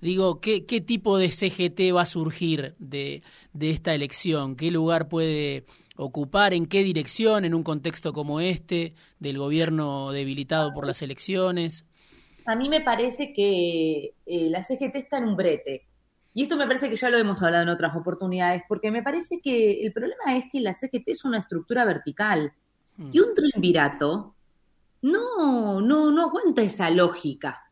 digo, 0.00 0.40
¿qué, 0.40 0.66
¿qué 0.66 0.80
tipo 0.80 1.18
de 1.18 1.28
CGT 1.28 1.94
va 1.94 2.02
a 2.02 2.06
surgir 2.06 2.74
de, 2.78 3.22
de 3.52 3.70
esta 3.70 3.94
elección? 3.94 4.56
¿Qué 4.56 4.70
lugar 4.70 5.08
puede 5.08 5.64
ocupar? 5.96 6.54
¿En 6.54 6.66
qué 6.66 6.82
dirección 6.82 7.44
en 7.44 7.54
un 7.54 7.62
contexto 7.62 8.12
como 8.12 8.40
este, 8.40 8.94
del 9.18 9.38
gobierno 9.38 10.12
debilitado 10.12 10.72
por 10.74 10.86
las 10.86 11.02
elecciones? 11.02 11.84
a 12.46 12.54
mí 12.54 12.68
me 12.68 12.80
parece 12.80 13.32
que 13.32 14.14
eh, 14.24 14.50
la 14.50 14.62
CGT 14.62 14.96
está 14.96 15.18
en 15.18 15.24
un 15.24 15.36
brete. 15.36 15.86
Y 16.32 16.42
esto 16.42 16.56
me 16.56 16.66
parece 16.66 16.88
que 16.88 16.96
ya 16.96 17.10
lo 17.10 17.18
hemos 17.18 17.42
hablado 17.42 17.64
en 17.64 17.70
otras 17.70 17.96
oportunidades, 17.96 18.62
porque 18.68 18.90
me 18.90 19.02
parece 19.02 19.40
que 19.42 19.82
el 19.82 19.92
problema 19.92 20.36
es 20.36 20.44
que 20.50 20.60
la 20.60 20.74
CGT 20.74 21.08
es 21.08 21.24
una 21.24 21.38
estructura 21.38 21.84
vertical. 21.84 22.52
Mm. 22.96 23.10
Y 23.12 23.20
un 23.20 23.34
triunvirato 23.34 24.34
no, 25.02 25.80
no, 25.80 26.10
no 26.12 26.22
aguanta 26.22 26.62
esa 26.62 26.90
lógica. 26.90 27.62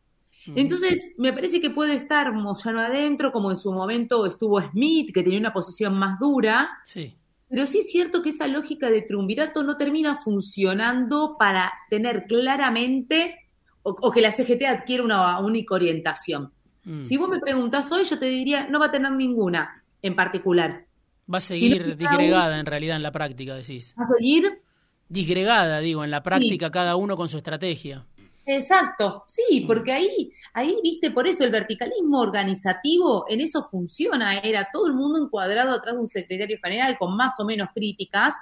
Entonces, 0.53 1.15
me 1.17 1.33
parece 1.33 1.59
que 1.59 1.69
puede 1.69 1.95
estar 1.95 2.31
Moyano 2.33 2.79
adentro, 2.79 3.31
como 3.31 3.51
en 3.51 3.57
su 3.57 3.71
momento 3.71 4.25
estuvo 4.25 4.61
Smith, 4.61 5.11
que 5.13 5.23
tenía 5.23 5.39
una 5.39 5.53
posición 5.53 5.97
más 5.97 6.19
dura. 6.19 6.69
Sí. 6.83 7.15
Pero 7.49 7.65
sí 7.65 7.79
es 7.79 7.89
cierto 7.89 8.21
que 8.21 8.29
esa 8.29 8.47
lógica 8.47 8.89
de 8.89 9.01
triunvirato 9.01 9.63
no 9.63 9.77
termina 9.77 10.15
funcionando 10.15 11.35
para 11.39 11.71
tener 11.89 12.25
claramente 12.27 13.39
o, 13.83 14.11
que 14.11 14.21
la 14.21 14.31
CGT 14.31 14.63
adquiere 14.63 15.03
una 15.03 15.39
única 15.39 15.75
orientación. 15.75 16.51
Mm. 16.83 17.03
Si 17.03 17.17
vos 17.17 17.29
me 17.29 17.39
preguntás 17.39 17.91
hoy, 17.91 18.03
yo 18.03 18.17
te 18.17 18.25
diría, 18.25 18.67
no 18.67 18.79
va 18.79 18.87
a 18.87 18.91
tener 18.91 19.11
ninguna 19.11 19.83
en 20.01 20.15
particular. 20.15 20.85
Va 21.31 21.37
a 21.37 21.41
seguir 21.41 21.95
disgregada 21.95 22.59
en 22.59 22.65
realidad 22.65 22.95
en 22.95 23.03
la 23.03 23.11
práctica, 23.11 23.55
decís. 23.55 23.95
Va 23.99 24.03
a 24.03 24.17
seguir 24.17 24.61
disgregada, 25.07 25.79
digo, 25.79 26.03
en 26.03 26.11
la 26.11 26.23
práctica 26.23 26.71
cada 26.71 26.95
uno 26.95 27.15
con 27.15 27.29
su 27.29 27.37
estrategia. 27.37 28.05
Exacto, 28.45 29.23
sí, 29.27 29.61
mm. 29.63 29.67
porque 29.67 29.91
ahí, 29.91 30.31
ahí, 30.53 30.77
viste, 30.83 31.09
por 31.09 31.27
eso 31.27 31.43
el 31.43 31.51
verticalismo 31.51 32.19
organizativo 32.19 33.25
en 33.27 33.41
eso 33.41 33.63
funciona, 33.63 34.37
era 34.37 34.69
todo 34.71 34.87
el 34.87 34.93
mundo 34.93 35.23
encuadrado 35.23 35.71
atrás 35.71 35.95
de 35.95 36.01
un 36.01 36.07
secretario 36.07 36.59
general 36.63 36.97
con 36.99 37.15
más 37.17 37.39
o 37.39 37.45
menos 37.45 37.69
críticas, 37.73 38.35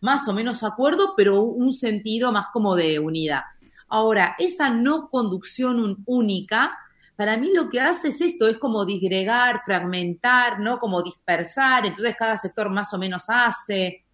más 0.00 0.26
o 0.28 0.32
menos 0.32 0.64
acuerdo, 0.64 1.12
pero 1.14 1.42
un 1.42 1.72
sentido 1.72 2.32
más 2.32 2.46
como 2.52 2.74
de 2.74 2.98
unidad. 2.98 3.42
Ahora, 3.88 4.36
esa 4.38 4.70
no 4.70 5.10
conducción 5.10 6.02
única, 6.06 6.78
para 7.16 7.36
mí 7.36 7.50
lo 7.52 7.68
que 7.68 7.80
hace 7.80 8.08
es 8.08 8.20
esto, 8.22 8.48
es 8.48 8.56
como 8.56 8.86
disgregar, 8.86 9.60
fragmentar, 9.62 10.58
¿no? 10.58 10.78
Como 10.78 11.02
dispersar, 11.02 11.84
entonces 11.84 12.16
cada 12.18 12.38
sector 12.38 12.70
más 12.70 12.94
o 12.94 12.98
menos 12.98 13.24
hace. 13.28 14.06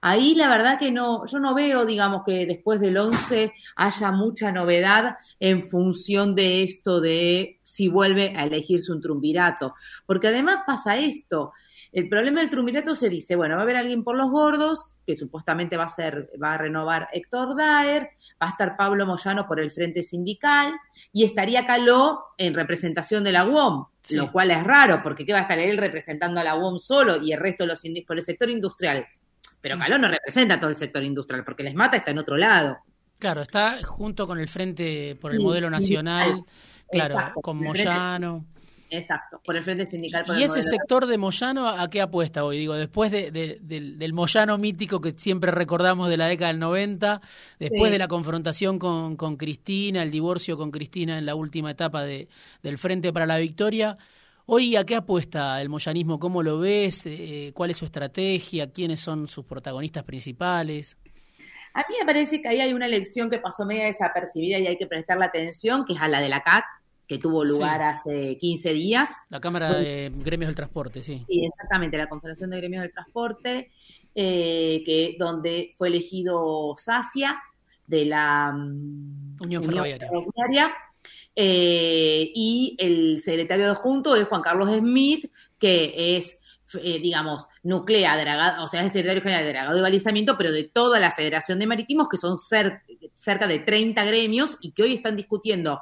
Ahí 0.00 0.34
la 0.34 0.48
verdad 0.48 0.78
que 0.78 0.90
no, 0.90 1.26
yo 1.26 1.38
no 1.38 1.54
veo, 1.54 1.84
digamos, 1.84 2.22
que 2.26 2.46
después 2.46 2.80
del 2.80 2.96
11 2.96 3.52
haya 3.76 4.12
mucha 4.12 4.50
novedad 4.50 5.16
en 5.38 5.62
función 5.62 6.34
de 6.34 6.62
esto 6.62 7.00
de 7.00 7.60
si 7.62 7.88
vuelve 7.88 8.34
a 8.36 8.44
elegirse 8.44 8.92
un 8.92 9.00
trumbirato. 9.00 9.74
Porque 10.06 10.28
además 10.28 10.60
pasa 10.66 10.96
esto, 10.96 11.52
el 11.92 12.08
problema 12.08 12.40
del 12.40 12.50
trumirato 12.50 12.94
se 12.94 13.08
dice, 13.08 13.34
bueno, 13.34 13.56
va 13.56 13.62
a 13.62 13.64
haber 13.64 13.76
alguien 13.76 14.04
por 14.04 14.16
los 14.16 14.30
gordos, 14.30 14.92
que 15.04 15.16
supuestamente 15.16 15.76
va 15.76 15.84
a 15.84 15.88
ser, 15.88 16.30
va 16.40 16.54
a 16.54 16.58
renovar 16.58 17.08
Héctor 17.12 17.56
Daer, 17.56 18.10
va 18.40 18.46
a 18.46 18.50
estar 18.50 18.76
Pablo 18.76 19.06
Moyano 19.06 19.46
por 19.46 19.58
el 19.58 19.72
Frente 19.72 20.04
Sindical, 20.04 20.72
y 21.12 21.24
estaría 21.24 21.66
Caló 21.66 22.26
en 22.38 22.54
representación 22.54 23.24
de 23.24 23.32
la 23.32 23.44
UOM, 23.44 23.86
lo 24.12 24.30
cual 24.30 24.52
es 24.52 24.62
raro, 24.62 25.00
porque 25.02 25.26
¿qué 25.26 25.32
va 25.32 25.40
a 25.40 25.42
estar 25.42 25.58
él 25.58 25.78
representando 25.78 26.38
a 26.38 26.44
la 26.44 26.56
UOM 26.56 26.78
solo 26.78 27.20
y 27.20 27.32
el 27.32 27.40
resto 27.40 27.64
de 27.64 27.68
los 27.68 27.82
por 28.06 28.16
el 28.16 28.22
sector 28.22 28.48
industrial? 28.48 29.06
Pero 29.60 29.78
Caló 29.78 29.98
no 29.98 30.08
representa 30.08 30.54
a 30.54 30.60
todo 30.60 30.70
el 30.70 30.76
sector 30.76 31.02
industrial, 31.02 31.44
porque 31.44 31.62
les 31.62 31.74
mata 31.74 31.96
está 31.96 32.10
en 32.10 32.18
otro 32.18 32.36
lado. 32.36 32.78
Claro, 33.18 33.42
está 33.42 33.78
junto 33.84 34.26
con 34.26 34.38
el 34.38 34.48
Frente 34.48 35.16
por 35.20 35.34
el 35.34 35.40
Modelo 35.40 35.68
Nacional, 35.68 36.42
claro, 36.90 37.34
con 37.42 37.58
Moyano. 37.58 38.46
Exacto, 38.90 39.40
por 39.44 39.56
el 39.56 39.62
Frente 39.62 39.86
Sindical. 39.86 40.24
¿Y 40.38 40.42
ese 40.42 40.62
sector 40.62 41.06
de 41.06 41.16
Moyano 41.16 41.68
a 41.68 41.88
qué 41.90 42.00
apuesta 42.00 42.44
hoy? 42.44 42.58
Digo, 42.58 42.74
después 42.74 43.10
del, 43.12 44.12
Moyano 44.12 44.58
mítico 44.58 45.00
que 45.00 45.12
siempre 45.16 45.50
recordamos 45.50 46.08
de 46.08 46.16
la 46.16 46.26
década 46.26 46.48
del 46.48 46.58
90, 46.58 47.20
después 47.58 47.92
de 47.92 47.98
la 47.98 48.08
confrontación 48.08 48.78
con, 48.78 49.36
Cristina, 49.36 50.02
el 50.02 50.10
divorcio 50.10 50.56
con 50.56 50.70
Cristina 50.70 51.18
en 51.18 51.26
la 51.26 51.34
última 51.34 51.70
etapa 51.70 52.02
de, 52.02 52.28
del 52.62 52.78
Frente 52.78 53.12
para 53.12 53.26
la 53.26 53.38
Victoria, 53.38 53.96
hoy 54.52 54.74
a 54.74 54.84
qué 54.84 54.96
apuesta 54.96 55.60
el 55.62 55.68
moyanismo? 55.68 56.18
¿Cómo 56.18 56.42
lo 56.42 56.58
ves? 56.58 57.06
Eh, 57.06 57.52
¿Cuál 57.54 57.70
es 57.70 57.76
su 57.76 57.84
estrategia? 57.84 58.70
¿Quiénes 58.72 58.98
son 58.98 59.28
sus 59.28 59.44
protagonistas 59.44 60.02
principales? 60.02 60.96
A 61.72 61.80
mí 61.88 61.94
me 62.00 62.04
parece 62.04 62.42
que 62.42 62.48
ahí 62.48 62.60
hay 62.60 62.72
una 62.72 62.86
elección 62.86 63.30
que 63.30 63.38
pasó 63.38 63.64
media 63.64 63.84
desapercibida 63.84 64.58
y 64.58 64.66
hay 64.66 64.76
que 64.76 64.88
prestarle 64.88 65.24
atención, 65.24 65.84
que 65.84 65.92
es 65.92 66.00
a 66.00 66.08
la 66.08 66.20
de 66.20 66.28
la 66.28 66.42
CAT, 66.42 66.64
que 67.06 67.18
tuvo 67.18 67.44
lugar 67.44 67.80
hace 67.80 68.36
15 68.38 68.72
días. 68.72 69.16
La 69.28 69.40
Cámara 69.40 69.72
de 69.72 70.12
Gremios 70.16 70.48
del 70.48 70.56
Transporte, 70.56 71.00
sí. 71.00 71.24
Sí, 71.28 71.44
exactamente, 71.44 71.96
la 71.96 72.08
Confederación 72.08 72.50
de 72.50 72.56
Gremios 72.56 72.82
del 72.82 72.92
Transporte, 72.92 73.70
eh, 74.16 74.82
que 74.84 75.14
donde 75.16 75.74
fue 75.78 75.88
elegido 75.88 76.74
Sacia 76.76 77.40
de 77.86 78.04
la 78.04 78.52
mm, 78.52 79.36
Unión, 79.44 79.62
Ferroviaria. 79.62 80.74
Eh, 81.36 82.32
y 82.34 82.76
el 82.78 83.20
secretario 83.22 83.70
adjunto 83.70 84.16
es 84.16 84.26
Juan 84.28 84.42
Carlos 84.42 84.70
Smith, 84.76 85.30
que 85.58 86.16
es 86.16 86.40
eh, 86.82 87.00
digamos, 87.00 87.48
nuclea, 87.64 88.58
o 88.62 88.68
sea, 88.68 88.80
es 88.80 88.86
el 88.86 88.92
secretario 88.92 89.22
general 89.22 89.44
de 89.44 89.50
dragado 89.50 89.78
y 89.78 89.82
balizamiento, 89.82 90.36
pero 90.38 90.52
de 90.52 90.64
toda 90.64 91.00
la 91.00 91.12
Federación 91.12 91.58
de 91.58 91.66
Marítimos, 91.66 92.08
que 92.08 92.16
son 92.16 92.36
cerca 92.36 93.46
de 93.48 93.58
30 93.58 94.04
gremios 94.04 94.56
y 94.60 94.72
que 94.72 94.84
hoy 94.84 94.94
están 94.94 95.16
discutiendo 95.16 95.80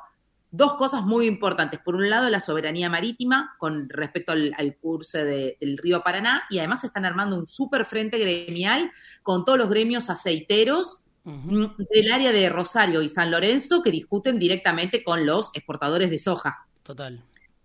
dos 0.51 0.75
cosas 0.75 1.03
muy 1.03 1.27
importantes. 1.27 1.81
Por 1.85 1.95
un 1.95 2.09
lado, 2.09 2.31
la 2.31 2.41
soberanía 2.41 2.89
marítima 2.89 3.55
con 3.59 3.89
respecto 3.91 4.33
al, 4.33 4.77
curso 4.81 5.19
del 5.19 5.79
río 5.79 6.03
Paraná 6.03 6.45
y 6.49 6.59
además 6.59 6.85
están 6.85 7.05
armando 7.05 7.37
un 7.37 7.47
super 7.47 7.85
frente 7.85 8.19
gremial 8.19 8.91
con 9.23 9.45
todos 9.45 9.59
los 9.59 9.69
gremios 9.69 10.09
aceiteros 10.09 11.03
del 11.25 12.13
área 12.13 12.33
de 12.33 12.49
Rosario 12.49 13.03
y 13.03 13.09
San 13.09 13.31
Lorenzo 13.31 13.83
que 13.83 13.91
discuten 13.91 14.39
directamente 14.39 15.05
con 15.05 15.27
los 15.27 15.51
exportadores 15.55 16.11
de 16.11 16.19
soja. 16.19 16.67
Total. 16.83 17.23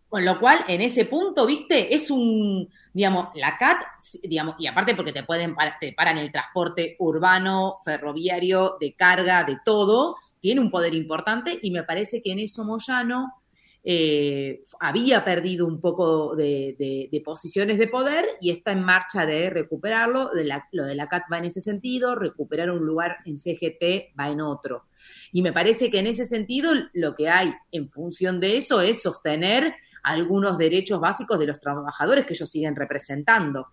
Con 0.09 0.25
lo 0.25 0.39
cual, 0.39 0.63
en 0.67 0.81
ese 0.81 1.05
punto, 1.05 1.45
viste, 1.47 1.95
es 1.95 2.11
un, 2.11 2.69
digamos, 2.93 3.29
la 3.33 3.57
CAT, 3.57 3.81
digamos, 4.23 4.55
y 4.59 4.67
aparte 4.67 4.93
porque 4.95 5.11
te 5.11 5.23
pueden, 5.23 5.55
te 5.79 5.93
paran 5.93 6.19
el 6.19 6.31
transporte 6.31 6.95
urbano, 6.99 7.79
ferroviario, 7.83 8.77
de 8.79 8.93
carga, 8.93 9.43
de 9.43 9.57
todo, 9.65 10.17
tiene 10.39 10.61
un 10.61 10.69
poder 10.69 10.93
importante 10.93 11.57
y 11.61 11.71
me 11.71 11.83
parece 11.83 12.21
que 12.21 12.33
en 12.33 12.39
eso 12.39 12.63
Moyano 12.63 13.42
eh, 13.85 14.63
había 14.79 15.25
perdido 15.25 15.67
un 15.67 15.81
poco 15.81 16.35
de, 16.35 17.21
posiciones 17.23 17.77
de 17.77 17.87
poder 17.87 18.25
y 18.39 18.51
está 18.51 18.71
en 18.71 18.83
marcha 18.83 19.25
de 19.25 19.49
recuperarlo. 19.49 20.29
De 20.29 20.45
la, 20.45 20.67
lo 20.71 20.85
de 20.85 20.95
la 20.95 21.07
CAT 21.07 21.23
va 21.31 21.39
en 21.39 21.45
ese 21.45 21.61
sentido, 21.61 22.15
recuperar 22.15 22.71
un 22.71 22.85
lugar 22.85 23.17
en 23.25 23.35
CGT 23.35 24.17
va 24.17 24.29
en 24.29 24.41
otro. 24.41 24.85
Y 25.31 25.41
me 25.41 25.51
parece 25.51 25.91
que 25.91 25.99
en 25.99 26.07
ese 26.07 26.25
sentido 26.25 26.71
lo 26.93 27.13
que 27.13 27.29
hay 27.29 27.53
en 27.71 27.89
función 27.89 28.39
de 28.39 28.57
eso 28.57 28.79
es 28.79 29.01
sostener 29.01 29.75
algunos 30.03 30.57
derechos 30.57 30.99
básicos 30.99 31.39
de 31.39 31.47
los 31.47 31.59
trabajadores 31.59 32.25
que 32.25 32.33
ellos 32.33 32.49
siguen 32.49 32.75
representando. 32.75 33.67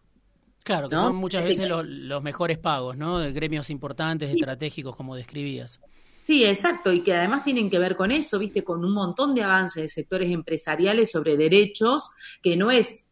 Claro, 0.64 0.88
que 0.88 0.97
son 0.97 1.17
muchas 1.17 1.45
veces 1.45 1.69
los, 1.69 1.87
los, 1.87 2.23
mejores 2.23 2.59
pagos, 2.59 2.97
¿no? 2.97 3.19
De 3.19 3.33
gremios 3.33 3.71
importantes, 3.71 4.31
estratégicos, 4.31 4.95
como 4.95 5.17
describías. 5.17 5.81
Sí, 6.24 6.44
exacto, 6.44 6.92
y 6.92 7.00
que 7.00 7.14
además 7.14 7.44
tienen 7.44 7.70
que 7.70 7.78
ver 7.78 7.96
con 7.96 8.12
eso, 8.12 8.38
viste, 8.38 8.62
con 8.62 8.84
un 8.84 8.92
montón 8.92 9.34
de 9.34 9.42
avances 9.42 9.82
de 9.82 9.88
sectores 9.88 10.30
empresariales 10.30 11.10
sobre 11.10 11.36
derechos, 11.36 12.10
que 12.42 12.56
no 12.56 12.70
es 12.70 13.04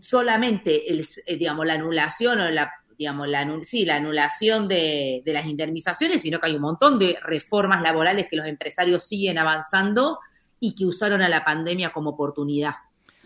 solamente, 0.00 0.90
el, 0.92 1.06
eh, 1.26 1.36
digamos, 1.36 1.66
la 1.66 1.74
anulación 1.74 2.40
o 2.40 2.50
la 2.50 2.72
digamos, 2.96 3.26
la, 3.26 3.58
sí, 3.64 3.84
la 3.84 3.96
anulación 3.96 4.68
de, 4.68 5.22
las 5.26 5.46
indemnizaciones, 5.46 6.22
sino 6.22 6.38
que 6.38 6.46
hay 6.46 6.54
un 6.54 6.62
montón 6.62 7.00
de 7.00 7.18
reformas 7.20 7.82
laborales 7.82 8.28
que 8.30 8.36
los 8.36 8.46
empresarios 8.46 9.02
siguen 9.02 9.38
avanzando 9.38 10.20
y 10.60 10.76
que 10.76 10.86
usaron 10.86 11.20
a 11.20 11.28
la 11.28 11.44
pandemia 11.44 11.92
como 11.92 12.10
oportunidad. 12.10 12.74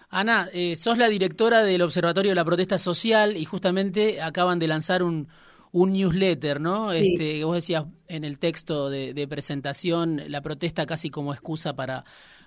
Ana, 0.09 0.49
eh, 0.55 0.77
sos 0.77 0.97
la 0.97 1.09
directora 1.09 1.63
del 1.63 1.83
Observatorio 1.83 2.31
de 2.31 2.37
la 2.37 2.45
Protesta 2.45 2.79
Social 2.79 3.37
y 3.37 3.45
justamente 3.45 4.23
acaban 4.23 4.59
de 4.59 4.69
lanzar 4.69 5.03
un, 5.03 5.29
un 5.73 5.93
newsletter, 5.93 6.61
¿no? 6.61 6.93
Este, 6.93 7.45
vos 7.45 7.57
decías 7.57 7.85
en 8.09 8.25
el 8.25 8.39
texto 8.39 8.89
de, 8.91 9.27
presentación 9.29 10.23
la 10.29 10.41
protesta 10.41 10.87
casi 10.87 11.11
como 11.11 11.33
excusa 11.33 11.75
para, 11.75 12.05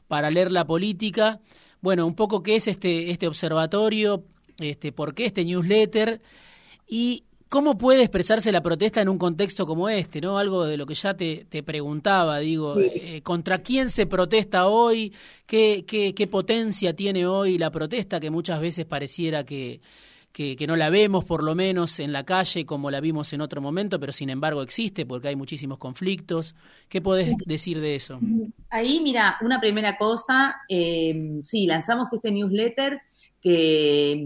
para 0.08 0.32
leer 0.32 0.52
la 0.52 0.66
política. 0.66 1.40
Bueno, 1.82 2.06
un 2.06 2.16
poco 2.16 2.44
qué 2.44 2.56
es 2.56 2.68
este, 2.68 3.12
este 3.12 3.28
observatorio, 3.28 4.24
este, 4.60 4.92
por 4.92 5.14
qué 5.14 5.26
este 5.26 5.46
newsletter 5.46 6.22
y 6.88 7.24
cómo 7.50 7.78
puede 7.78 8.02
expresarse 8.02 8.52
la 8.52 8.62
protesta 8.62 9.02
en 9.02 9.10
un 9.10 9.18
contexto 9.18 9.66
como 9.66 9.90
este, 9.90 10.22
¿no? 10.22 10.38
Algo 10.38 10.66
de 10.66 10.78
lo 10.78 10.86
que 10.86 10.94
ya 10.94 11.16
te, 11.16 11.46
te 11.50 11.64
preguntaba, 11.64 12.40
digo, 12.40 12.80
eh, 12.80 13.22
¿contra 13.24 13.64
quién 13.64 13.90
se 13.90 14.06
protesta 14.06 14.68
hoy? 14.68 15.14
¿Qué, 15.46 15.84
qué, 15.88 16.14
¿Qué 16.14 16.28
potencia 16.28 16.96
tiene 16.96 17.26
hoy 17.26 17.58
la 17.58 17.72
protesta 17.72 18.20
que 18.20 18.30
muchas 18.30 18.62
veces 18.62 18.86
pareciera 18.86 19.44
que 19.46 19.82
que, 20.39 20.67
no 20.67 20.77
la 20.77 20.89
vemos 20.89 21.25
por 21.25 21.43
lo 21.43 21.53
menos 21.53 22.00
en 22.00 22.13
la 22.13 22.24
calle 22.24 22.65
como 22.65 22.89
la 22.89 23.01
vimos 23.01 23.34
en 23.34 23.41
otro 23.41 23.60
momento, 23.60 24.00
pero 24.00 24.13
sin 24.13 24.29
embargo 24.29 24.62
existe 24.62 25.05
porque 25.05 25.27
hay 25.27 25.36
muchísimos 25.36 25.77
conflictos. 25.77 26.55
¿Qué 26.88 27.01
podés 27.01 27.36
decir 27.46 27.81
de 27.81 27.96
eso? 27.96 28.22
Ahí, 28.69 29.01
mira, 29.03 29.38
una 29.41 29.60
primera 29.60 29.98
cosa, 29.98 30.62
eh, 30.69 31.41
sí, 31.43 31.67
lanzamos 31.67 32.13
este 32.13 32.31
newsletter 32.31 33.01
que, 33.41 34.25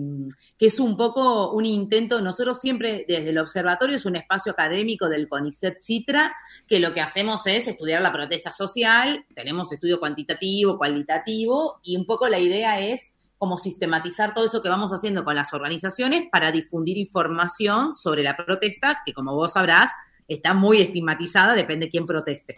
que, 0.56 0.66
es 0.68 0.80
un 0.80 0.96
poco 0.96 1.52
un 1.52 1.66
intento, 1.66 2.22
nosotros 2.22 2.60
siempre 2.60 3.06
desde 3.08 3.32
el 3.32 3.38
observatorio 3.40 3.96
es 3.96 4.06
un 4.06 4.16
espacio 4.16 4.52
académico 4.52 5.10
del 5.10 5.28
CONICET 5.28 5.80
Citra, 5.82 6.36
que 6.68 6.80
lo 6.80 6.94
que 6.94 7.02
hacemos 7.02 7.48
es 7.48 7.68
estudiar 7.68 8.04
la 8.04 8.14
protesta 8.14 8.52
social, 8.52 9.26
tenemos 9.34 9.72
estudio 9.72 10.00
cuantitativo, 10.00 10.78
cualitativo, 10.78 11.80
y 11.82 11.98
un 11.98 12.06
poco 12.06 12.28
la 12.28 12.38
idea 12.38 12.80
es 12.80 13.14
como 13.44 13.58
sistematizar 13.58 14.34
todo 14.34 14.46
eso 14.46 14.64
que 14.64 14.70
vamos 14.70 14.94
haciendo 14.94 15.26
con 15.26 15.36
las 15.36 15.54
organizaciones 15.54 16.30
para 16.32 16.50
difundir 16.50 16.98
información 16.98 17.94
sobre 17.94 18.24
la 18.24 18.38
protesta, 18.38 19.02
que 19.06 19.12
como 19.12 19.36
vos 19.36 19.52
sabrás, 19.52 19.92
está 20.30 20.54
muy 20.54 20.80
estigmatizada, 20.82 21.54
depende 21.54 21.88
de 21.88 21.92
quién 21.92 22.06
proteste. 22.06 22.56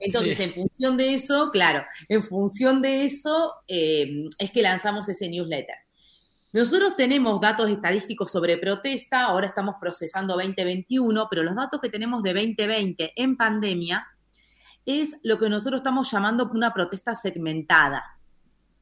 Entonces, 0.00 0.40
en 0.40 0.52
función 0.54 0.96
de 0.96 1.14
eso, 1.14 1.52
claro, 1.52 1.84
en 2.08 2.20
función 2.24 2.82
de 2.82 3.04
eso 3.04 3.52
eh, 3.68 4.28
es 4.36 4.50
que 4.50 4.60
lanzamos 4.60 5.08
ese 5.08 5.28
newsletter. 5.28 5.76
Nosotros 6.52 6.96
tenemos 6.96 7.40
datos 7.40 7.70
estadísticos 7.70 8.32
sobre 8.32 8.58
protesta, 8.58 9.26
ahora 9.26 9.46
estamos 9.46 9.76
procesando 9.80 10.34
2021, 10.34 11.28
pero 11.30 11.44
los 11.44 11.54
datos 11.54 11.80
que 11.80 11.90
tenemos 11.90 12.24
de 12.24 12.34
2020 12.34 13.12
en 13.14 13.36
pandemia 13.36 14.04
es 14.84 15.16
lo 15.22 15.38
que 15.38 15.48
nosotros 15.48 15.78
estamos 15.78 16.10
llamando 16.10 16.50
una 16.52 16.74
protesta 16.74 17.14
segmentada. 17.14 18.02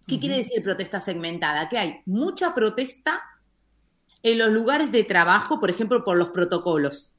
¿Qué 0.08 0.18
quiere 0.18 0.38
decir 0.38 0.62
protesta 0.62 1.00
segmentada? 1.00 1.68
Que 1.68 1.76
hay 1.76 2.00
mucha 2.06 2.54
protesta 2.54 3.22
en 4.22 4.38
los 4.38 4.48
lugares 4.48 4.90
de 4.90 5.04
trabajo, 5.04 5.60
por 5.60 5.68
ejemplo, 5.68 6.02
por 6.04 6.16
los 6.16 6.28
protocolos. 6.28 7.12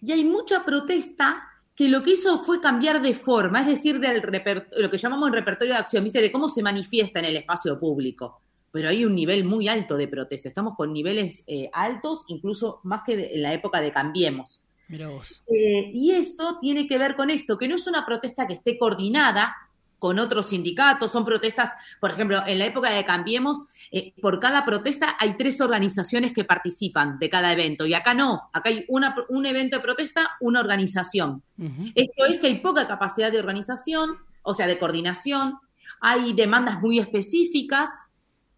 Y 0.00 0.12
hay 0.12 0.24
mucha 0.24 0.64
protesta 0.64 1.42
que 1.74 1.88
lo 1.88 2.02
que 2.02 2.12
hizo 2.12 2.42
fue 2.42 2.60
cambiar 2.60 3.02
de 3.02 3.14
forma, 3.14 3.60
es 3.60 3.66
decir, 3.66 4.00
del 4.00 4.22
lo 4.78 4.90
que 4.90 4.96
llamamos 4.96 5.28
el 5.28 5.34
repertorio 5.34 5.74
de 5.74 5.80
acción, 5.80 6.04
¿viste? 6.04 6.22
De 6.22 6.32
cómo 6.32 6.48
se 6.48 6.62
manifiesta 6.62 7.18
en 7.18 7.26
el 7.26 7.36
espacio 7.36 7.78
público. 7.78 8.40
Pero 8.70 8.88
hay 8.88 9.04
un 9.04 9.14
nivel 9.14 9.44
muy 9.44 9.68
alto 9.68 9.98
de 9.98 10.08
protesta. 10.08 10.48
Estamos 10.48 10.74
con 10.76 10.92
niveles 10.92 11.44
eh, 11.46 11.68
altos, 11.72 12.24
incluso 12.28 12.80
más 12.84 13.02
que 13.04 13.34
en 13.34 13.42
la 13.42 13.52
época 13.52 13.80
de 13.82 13.92
Cambiemos. 13.92 14.62
Mira 14.88 15.08
vos. 15.08 15.42
Eh, 15.54 15.90
y 15.92 16.12
eso 16.12 16.58
tiene 16.60 16.86
que 16.86 16.96
ver 16.96 17.14
con 17.14 17.28
esto, 17.28 17.58
que 17.58 17.68
no 17.68 17.76
es 17.76 17.86
una 17.86 18.04
protesta 18.06 18.46
que 18.46 18.54
esté 18.54 18.78
coordinada, 18.78 19.54
con 20.02 20.18
otros 20.18 20.46
sindicatos, 20.46 21.12
son 21.12 21.24
protestas, 21.24 21.70
por 22.00 22.10
ejemplo, 22.10 22.42
en 22.44 22.58
la 22.58 22.66
época 22.66 22.90
de 22.90 23.04
Cambiemos, 23.04 23.66
eh, 23.92 24.12
por 24.20 24.40
cada 24.40 24.64
protesta 24.64 25.14
hay 25.16 25.36
tres 25.36 25.60
organizaciones 25.60 26.32
que 26.32 26.42
participan 26.42 27.20
de 27.20 27.30
cada 27.30 27.52
evento, 27.52 27.86
y 27.86 27.94
acá 27.94 28.12
no, 28.12 28.50
acá 28.52 28.70
hay 28.70 28.84
una, 28.88 29.14
un 29.28 29.46
evento 29.46 29.76
de 29.76 29.82
protesta, 29.82 30.30
una 30.40 30.58
organización. 30.58 31.44
Esto 31.94 32.24
es 32.28 32.40
que 32.40 32.48
hay 32.48 32.58
poca 32.58 32.88
capacidad 32.88 33.30
de 33.30 33.38
organización, 33.38 34.16
o 34.42 34.54
sea, 34.54 34.66
de 34.66 34.76
coordinación, 34.76 35.60
hay 36.00 36.32
demandas 36.32 36.80
muy 36.80 36.98
específicas, 36.98 37.88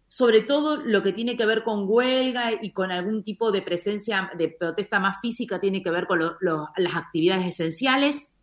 sobre 0.07 0.41
todo 0.41 0.77
lo 0.77 1.03
que 1.03 1.13
tiene 1.13 1.37
que 1.37 1.45
ver 1.45 1.63
con 1.63 1.83
huelga 1.87 2.53
y 2.59 2.71
con 2.71 2.91
algún 2.91 3.23
tipo 3.23 3.51
de 3.51 3.61
presencia 3.61 4.31
de 4.35 4.49
protesta 4.49 4.99
más 4.99 5.17
física, 5.21 5.61
tiene 5.61 5.83
que 5.83 5.91
ver 5.91 6.07
con 6.07 6.21
las 6.21 6.95
actividades 6.95 7.45
esenciales 7.45 8.34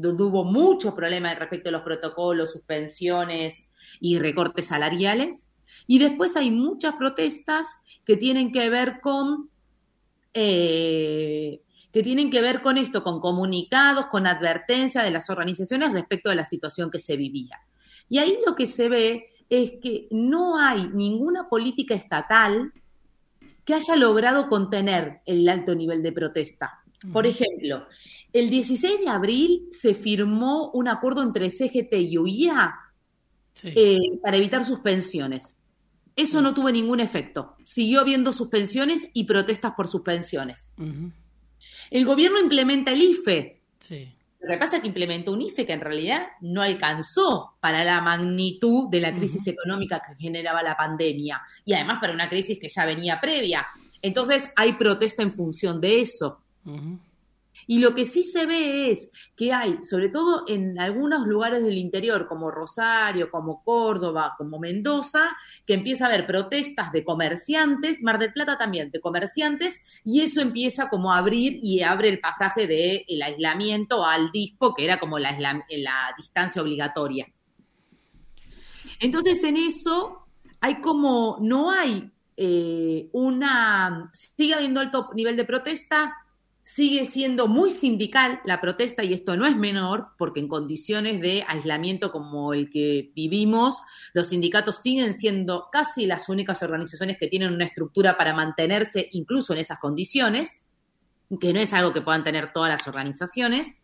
donde 0.00 0.24
hubo 0.24 0.44
muchos 0.44 0.94
problemas 0.94 1.38
respecto 1.38 1.68
a 1.68 1.72
los 1.72 1.82
protocolos, 1.82 2.52
suspensiones 2.52 3.68
y 4.00 4.18
recortes 4.18 4.66
salariales. 4.66 5.46
Y 5.86 5.98
después 5.98 6.36
hay 6.36 6.50
muchas 6.50 6.94
protestas 6.94 7.66
que 8.04 8.16
tienen 8.16 8.52
que 8.52 8.70
ver 8.70 9.00
con, 9.02 9.50
eh, 10.32 11.60
que 11.92 12.02
tienen 12.02 12.30
que 12.30 12.40
ver 12.40 12.62
con 12.62 12.78
esto, 12.78 13.02
con 13.02 13.20
comunicados, 13.20 14.06
con 14.06 14.26
advertencia 14.26 15.02
de 15.02 15.10
las 15.10 15.28
organizaciones 15.28 15.92
respecto 15.92 16.30
a 16.30 16.34
la 16.34 16.44
situación 16.44 16.90
que 16.90 16.98
se 16.98 17.16
vivía. 17.16 17.60
Y 18.08 18.18
ahí 18.18 18.38
lo 18.46 18.54
que 18.54 18.66
se 18.66 18.88
ve 18.88 19.26
es 19.48 19.72
que 19.82 20.06
no 20.10 20.56
hay 20.58 20.88
ninguna 20.94 21.48
política 21.48 21.94
estatal 21.94 22.72
que 23.64 23.74
haya 23.74 23.96
logrado 23.96 24.48
contener 24.48 25.20
el 25.26 25.48
alto 25.48 25.74
nivel 25.74 26.02
de 26.02 26.12
protesta. 26.12 26.80
Por 27.12 27.26
ejemplo, 27.26 27.86
el 28.32 28.50
16 28.50 29.00
de 29.00 29.08
abril 29.08 29.68
se 29.70 29.94
firmó 29.94 30.70
un 30.72 30.88
acuerdo 30.88 31.22
entre 31.22 31.50
CGT 31.50 31.94
y 31.94 32.18
UIA 32.18 32.74
eh, 33.64 33.96
para 34.22 34.36
evitar 34.36 34.64
suspensiones. 34.64 35.56
Eso 36.16 36.42
no 36.42 36.54
tuvo 36.54 36.70
ningún 36.70 37.00
efecto. 37.00 37.56
Siguió 37.64 38.00
habiendo 38.00 38.32
suspensiones 38.32 39.08
y 39.12 39.24
protestas 39.24 39.72
por 39.76 39.88
suspensiones. 39.88 40.72
El 41.90 42.04
gobierno 42.04 42.38
implementa 42.38 42.92
el 42.92 43.02
IFE. 43.02 43.62
Lo 44.40 44.52
que 44.52 44.58
pasa 44.58 44.76
es 44.76 44.82
que 44.82 44.88
implementó 44.88 45.32
un 45.32 45.42
IFE 45.42 45.66
que 45.66 45.72
en 45.72 45.80
realidad 45.80 46.28
no 46.40 46.62
alcanzó 46.62 47.56
para 47.60 47.84
la 47.84 48.00
magnitud 48.00 48.88
de 48.90 49.00
la 49.00 49.14
crisis 49.14 49.46
económica 49.46 50.02
que 50.06 50.14
generaba 50.16 50.62
la 50.62 50.76
pandemia 50.76 51.42
y 51.64 51.74
además 51.74 51.98
para 52.00 52.14
una 52.14 52.28
crisis 52.28 52.58
que 52.58 52.68
ya 52.68 52.86
venía 52.86 53.20
previa. 53.20 53.66
Entonces 54.00 54.50
hay 54.56 54.74
protesta 54.74 55.22
en 55.22 55.32
función 55.32 55.80
de 55.80 56.00
eso. 56.00 56.40
Y 57.70 57.78
lo 57.78 57.94
que 57.94 58.04
sí 58.04 58.24
se 58.24 58.46
ve 58.46 58.90
es 58.90 59.12
que 59.36 59.52
hay, 59.52 59.78
sobre 59.84 60.08
todo 60.08 60.42
en 60.48 60.76
algunos 60.80 61.24
lugares 61.24 61.62
del 61.62 61.78
interior, 61.78 62.26
como 62.26 62.50
Rosario, 62.50 63.30
como 63.30 63.62
Córdoba, 63.62 64.34
como 64.36 64.58
Mendoza, 64.58 65.36
que 65.64 65.74
empieza 65.74 66.04
a 66.04 66.08
haber 66.08 66.26
protestas 66.26 66.90
de 66.90 67.04
comerciantes, 67.04 68.02
Mar 68.02 68.18
del 68.18 68.32
Plata 68.32 68.58
también, 68.58 68.90
de 68.90 69.00
comerciantes, 69.00 70.02
y 70.04 70.22
eso 70.22 70.40
empieza 70.40 70.88
como 70.88 71.12
a 71.12 71.18
abrir 71.18 71.60
y 71.62 71.82
abre 71.82 72.08
el 72.08 72.18
pasaje 72.18 72.66
del 72.66 73.04
el 73.06 73.22
aislamiento 73.22 74.04
al 74.04 74.32
dispo, 74.32 74.74
que 74.74 74.82
era 74.82 74.98
como 74.98 75.20
la, 75.20 75.38
la 75.38 76.14
distancia 76.16 76.62
obligatoria. 76.62 77.32
Entonces 78.98 79.44
en 79.44 79.56
eso 79.56 80.26
hay 80.60 80.80
como, 80.80 81.38
no 81.40 81.70
hay 81.70 82.10
eh, 82.36 83.10
una, 83.12 84.10
sigue 84.12 84.54
habiendo 84.54 84.80
alto 84.80 85.10
nivel 85.14 85.36
de 85.36 85.44
protesta, 85.44 86.16
sigue 86.72 87.04
siendo 87.04 87.48
muy 87.48 87.72
sindical 87.72 88.40
la 88.44 88.60
protesta 88.60 89.02
y 89.02 89.12
esto 89.12 89.36
no 89.36 89.44
es 89.44 89.56
menor 89.56 90.10
porque 90.16 90.38
en 90.38 90.46
condiciones 90.46 91.20
de 91.20 91.44
aislamiento 91.48 92.12
como 92.12 92.54
el 92.54 92.70
que 92.70 93.10
vivimos, 93.12 93.78
los 94.12 94.28
sindicatos 94.28 94.76
siguen 94.76 95.12
siendo 95.12 95.66
casi 95.72 96.06
las 96.06 96.28
únicas 96.28 96.62
organizaciones 96.62 97.18
que 97.18 97.26
tienen 97.26 97.52
una 97.52 97.64
estructura 97.64 98.16
para 98.16 98.36
mantenerse 98.36 99.08
incluso 99.10 99.52
en 99.52 99.58
esas 99.58 99.80
condiciones, 99.80 100.62
que 101.40 101.52
no 101.52 101.58
es 101.58 101.74
algo 101.74 101.92
que 101.92 102.02
puedan 102.02 102.22
tener 102.22 102.52
todas 102.52 102.70
las 102.70 102.86
organizaciones. 102.86 103.80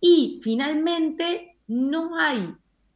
Y 0.00 0.40
finalmente 0.42 1.56
no 1.68 2.18
hay 2.18 2.52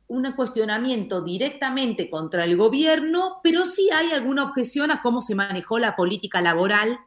un 0.09 0.33
cuestionamiento 0.33 1.23
directamente 1.23 2.11
contra 2.11 2.43
el 2.45 2.57
gobierno, 2.57 3.39
pero 3.45 3.67
sí 3.67 3.89
hay 3.95 4.11
alguna 4.11 4.47
objeción 4.47 4.91
a 4.91 5.01
cómo 5.01 5.23
se 5.23 5.37
manejó 5.37 5.79
la 5.79 5.95
política 5.95 6.43
laboral 6.43 6.99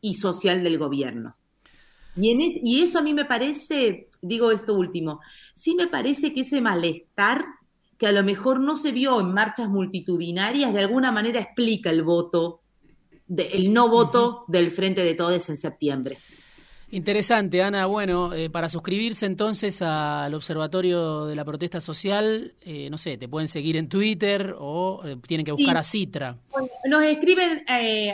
y 0.00 0.14
social 0.14 0.64
del 0.64 0.78
gobierno. 0.78 1.36
Y, 2.16 2.82
eso 2.82 2.98
a 2.98 3.02
mí 3.02 3.14
me 3.14 3.24
parece, 3.24 4.08
digo 4.20 4.50
esto 4.50 4.74
último, 4.74 5.20
sí 5.54 5.74
me 5.74 5.86
parece 5.86 6.34
que 6.34 6.40
ese 6.40 6.60
malestar 6.60 7.44
que 7.96 8.06
a 8.06 8.12
lo 8.12 8.22
mejor 8.22 8.60
no 8.60 8.76
se 8.76 8.92
vio 8.92 9.20
en 9.20 9.32
marchas 9.32 9.68
multitudinarias, 9.68 10.72
de 10.72 10.80
alguna 10.80 11.12
manera 11.12 11.40
explica 11.40 11.90
el 11.90 12.02
voto, 12.02 12.62
el 13.28 13.72
no 13.72 13.88
voto 13.88 14.44
del 14.48 14.70
Frente 14.70 15.04
de 15.04 15.14
Todes 15.14 15.48
en 15.50 15.56
septiembre. 15.56 16.16
Interesante, 16.92 17.62
Ana. 17.62 17.86
Bueno, 17.86 18.32
eh, 18.32 18.50
para 18.50 18.68
suscribirse 18.68 19.24
entonces 19.24 19.80
al 19.80 20.34
Observatorio 20.34 21.26
de 21.26 21.36
la 21.36 21.44
Protesta 21.44 21.80
Social, 21.80 22.52
eh, 22.64 22.90
no 22.90 22.98
sé, 22.98 23.16
te 23.16 23.28
pueden 23.28 23.46
seguir 23.46 23.76
en 23.76 23.88
Twitter 23.88 24.56
o 24.58 25.00
eh, 25.04 25.16
tienen 25.26 25.46
que 25.46 25.52
buscar 25.52 25.76
a 25.76 25.84
Citra. 25.84 26.36
Nos 26.88 27.04
escriben 27.04 27.62